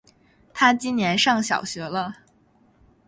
[0.51, 2.15] 他今年上小学了